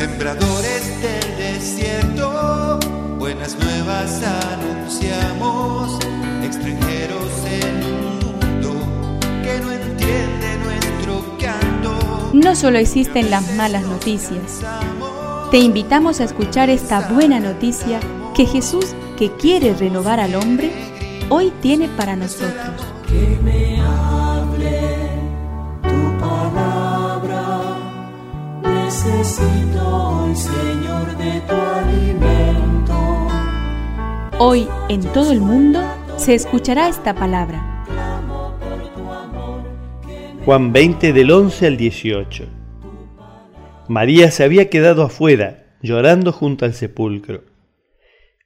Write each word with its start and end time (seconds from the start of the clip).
Sembradores 0.00 1.02
del 1.02 1.36
desierto, 1.36 2.78
buenas 3.18 3.54
nuevas 3.58 4.22
anunciamos, 4.22 5.98
extranjeros 6.42 7.30
en 7.44 7.84
un 7.84 8.18
mundo 8.18 9.20
que 9.42 9.60
no 9.60 9.70
entiende 9.70 10.56
nuestro 10.64 11.36
canto. 11.38 12.30
No 12.32 12.56
solo 12.56 12.78
existen 12.78 13.30
las 13.30 13.54
malas 13.56 13.82
noticias. 13.82 14.62
Te 15.50 15.58
invitamos 15.58 16.22
a 16.22 16.24
escuchar 16.24 16.70
esta 16.70 17.10
buena 17.10 17.38
noticia 17.38 18.00
que 18.34 18.46
Jesús, 18.46 18.94
que 19.18 19.30
quiere 19.32 19.74
renovar 19.74 20.18
al 20.18 20.34
hombre, 20.34 20.72
hoy 21.28 21.52
tiene 21.60 21.90
para 21.90 22.16
nosotros. 22.16 22.86
Que 23.06 23.38
me 23.42 23.82
Necesito 28.90 29.86
hoy, 29.86 30.34
Señor, 30.34 31.16
de 31.16 31.40
tu 31.42 31.54
alimento. 31.54 33.28
Hoy 34.36 34.66
en 34.88 35.00
todo 35.12 35.30
el 35.30 35.38
mundo 35.38 35.80
se 36.16 36.34
escuchará 36.34 36.88
esta 36.88 37.14
palabra. 37.14 37.86
Juan 40.44 40.72
20 40.72 41.12
del 41.12 41.30
11 41.30 41.66
al 41.68 41.76
18. 41.76 42.46
María 43.86 44.32
se 44.32 44.42
había 44.42 44.68
quedado 44.68 45.04
afuera, 45.04 45.66
llorando 45.80 46.32
junto 46.32 46.64
al 46.64 46.74
sepulcro. 46.74 47.44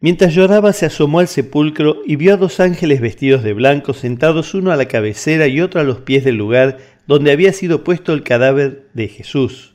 Mientras 0.00 0.34
lloraba 0.34 0.72
se 0.72 0.86
asomó 0.86 1.20
al 1.20 1.28
sepulcro 1.28 1.98
y 2.04 2.16
vio 2.16 2.34
a 2.34 2.36
dos 2.36 2.58
ángeles 2.58 3.00
vestidos 3.00 3.44
de 3.44 3.52
blanco 3.52 3.92
sentados 3.92 4.54
uno 4.54 4.72
a 4.72 4.76
la 4.76 4.86
cabecera 4.86 5.46
y 5.46 5.60
otro 5.60 5.80
a 5.80 5.84
los 5.84 6.00
pies 6.00 6.24
del 6.24 6.34
lugar 6.34 6.78
donde 7.06 7.30
había 7.30 7.52
sido 7.52 7.84
puesto 7.84 8.12
el 8.12 8.24
cadáver 8.24 8.88
de 8.92 9.06
Jesús. 9.06 9.71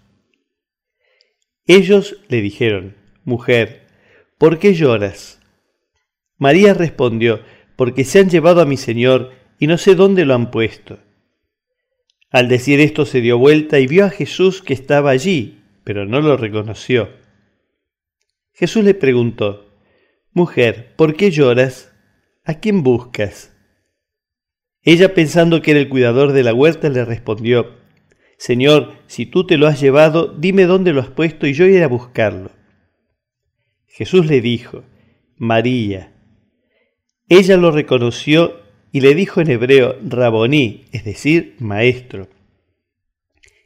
Ellos 1.67 2.17
le 2.29 2.41
dijeron, 2.41 2.95
Mujer, 3.25 3.87
¿por 4.37 4.57
qué 4.57 4.73
lloras? 4.73 5.41
María 6.37 6.73
respondió, 6.73 7.41
Porque 7.75 8.05
se 8.05 8.19
han 8.19 8.29
llevado 8.29 8.61
a 8.61 8.65
mi 8.65 8.77
Señor 8.77 9.33
y 9.59 9.67
no 9.67 9.77
sé 9.77 9.93
dónde 9.95 10.25
lo 10.25 10.33
han 10.33 10.49
puesto. 10.49 10.99
Al 12.29 12.47
decir 12.47 12.79
esto 12.79 13.05
se 13.05 13.21
dio 13.21 13.37
vuelta 13.37 13.79
y 13.79 13.87
vio 13.87 14.05
a 14.05 14.09
Jesús 14.09 14.61
que 14.61 14.73
estaba 14.73 15.11
allí, 15.11 15.61
pero 15.83 16.05
no 16.05 16.21
lo 16.21 16.37
reconoció. 16.37 17.09
Jesús 18.53 18.83
le 18.83 18.93
preguntó, 18.93 19.73
Mujer, 20.31 20.93
¿por 20.95 21.15
qué 21.15 21.31
lloras? 21.31 21.93
¿A 22.45 22.55
quién 22.55 22.81
buscas? 22.83 23.53
Ella, 24.83 25.13
pensando 25.13 25.61
que 25.61 25.71
era 25.71 25.79
el 25.81 25.89
cuidador 25.89 26.31
de 26.31 26.43
la 26.43 26.53
huerta, 26.53 26.89
le 26.89 27.03
respondió, 27.03 27.75
Señor, 28.37 28.93
si 29.07 29.25
tú 29.25 29.45
te 29.45 29.57
lo 29.57 29.67
has 29.67 29.81
llevado, 29.81 30.27
dime 30.27 30.65
dónde 30.65 30.93
lo 30.93 31.01
has 31.01 31.09
puesto 31.09 31.47
y 31.47 31.53
yo 31.53 31.65
iré 31.65 31.83
a 31.83 31.87
buscarlo. 31.87 32.51
Jesús 33.87 34.27
le 34.27 34.41
dijo, 34.41 34.83
María. 35.37 36.13
Ella 37.29 37.57
lo 37.57 37.71
reconoció 37.71 38.61
y 38.91 39.01
le 39.01 39.15
dijo 39.15 39.41
en 39.41 39.49
hebreo, 39.49 39.97
Raboní, 40.03 40.85
es 40.91 41.03
decir, 41.03 41.55
maestro. 41.59 42.29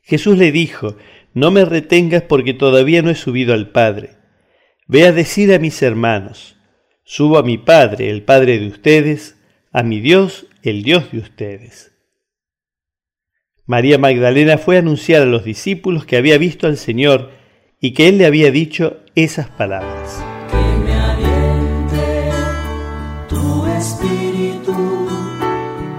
Jesús 0.04 0.38
le 0.38 0.52
dijo, 0.52 0.96
No 1.34 1.52
me 1.52 1.66
retengas 1.66 2.24
porque 2.24 2.54
todavía 2.54 3.02
no 3.02 3.10
he 3.12 3.16
subido 3.16 3.54
al 3.54 3.72
Padre. 3.72 4.12
Ve 4.88 5.06
a 5.06 5.12
decir 5.12 5.54
a 5.54 5.60
mis 5.60 5.82
hermanos, 5.82 6.58
Subo 7.04 7.38
a 7.38 7.44
mi 7.44 7.58
Padre, 7.58 8.10
el 8.10 8.24
Padre 8.24 8.58
de 8.58 8.68
ustedes, 8.68 9.38
a 9.72 9.84
mi 9.84 10.00
Dios, 10.00 10.48
el 10.64 10.84
Dios 10.84 11.12
de 11.12 11.20
ustedes. 11.20 11.91
María 13.68 14.00
Magdalena 14.00 14.58
fue 14.58 14.78
a 14.78 14.80
anunciar 14.80 15.22
a 15.22 15.26
los 15.26 15.44
discípulos 15.44 16.06
que 16.06 16.18
había 16.18 16.38
visto 16.38 16.66
al 16.66 16.78
Señor 16.78 17.30
y 17.80 17.94
que 17.94 18.08
Él 18.08 18.18
le 18.18 18.26
había 18.26 18.52
dicho 18.52 18.98
esas 19.14 19.50
palabras. 19.50 20.24
Que 20.50 20.78
me 20.80 20.94
aliente 20.94 22.32
tu 23.30 23.68
espíritu. 23.68 25.08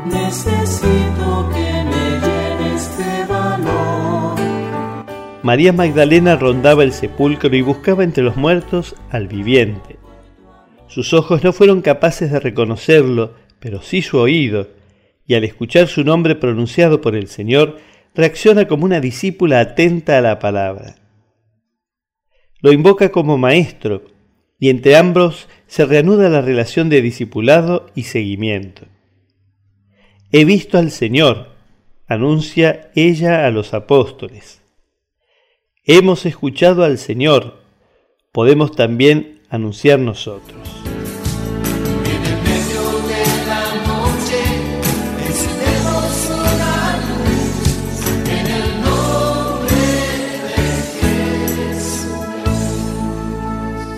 Necesito 0.07 1.51
que 1.55 1.85
me 1.85 2.21
llenes 2.21 2.99
de 2.99 3.33
valor. 3.33 4.37
María 5.45 5.73
Magdalena 5.73 6.37
rondaba 6.37 6.83
el 6.83 6.93
sepulcro 6.93 7.55
y 7.55 7.63
buscaba 7.63 8.03
entre 8.03 8.25
los 8.25 8.37
muertos 8.37 8.97
al 9.11 9.29
viviente. 9.29 9.99
Sus 10.89 11.15
ojos 11.15 11.45
no 11.45 11.53
fueron 11.53 11.81
capaces 11.81 12.33
de 12.33 12.41
reconocerlo, 12.41 13.35
pero 13.61 13.83
sí 13.83 14.03
su 14.03 14.19
oído, 14.19 14.69
y 15.27 15.35
al 15.35 15.45
escuchar 15.45 15.89
su 15.89 16.05
nombre 16.05 16.35
pronunciado 16.35 17.01
por 17.01 17.15
el 17.15 17.29
Señor, 17.29 17.79
reacciona 18.15 18.67
como 18.67 18.85
una 18.85 19.01
discípula 19.01 19.61
atenta 19.61 20.19
a 20.19 20.21
la 20.21 20.39
palabra. 20.39 20.97
Lo 22.61 22.73
invoca 22.73 23.11
como 23.11 23.39
maestro, 23.39 24.05
y 24.59 24.71
entre 24.71 24.97
ambos 24.97 25.49
se 25.67 25.87
reanuda 25.87 26.29
la 26.29 26.41
relación 26.41 26.89
de 26.89 27.03
discipulado 27.03 27.87
y 27.97 28.05
seguimiento. 28.05 28.87
He 30.31 30.45
visto 30.45 30.79
al 30.79 30.91
Señor, 30.91 31.49
anuncia 32.07 32.91
ella 32.95 33.47
a 33.47 33.51
los 33.51 33.75
apóstoles. 33.75 34.63
Hemos 35.85 36.27
escuchado 36.27 36.85
al 36.85 36.99
Señor, 36.99 37.61
podemos 38.31 38.77
también 38.77 39.41
anunciar 39.51 39.99
nosotros. 39.99 40.92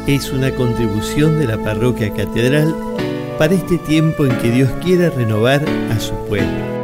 Es 0.06 0.30
una 0.32 0.50
contribución 0.50 1.38
de 1.38 1.46
la 1.46 1.56
parroquia 1.56 2.12
catedral 2.12 2.74
para 3.38 3.54
este 3.54 3.78
tiempo 3.78 4.26
en 4.26 4.36
que 4.38 4.50
Dios 4.50 4.70
quiere 4.82 5.08
renovar 5.08 5.64
a 5.90 5.98
su 5.98 6.14
pueblo. 6.26 6.83